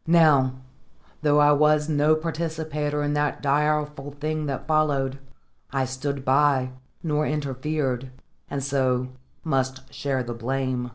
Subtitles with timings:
[0.22, 0.56] '"Now,
[1.22, 5.18] though I was no participator in that direful thing that followed,
[5.72, 6.72] I stood by,
[7.02, 8.10] nor interfered,
[8.50, 9.08] and so
[9.42, 10.90] must share the blame.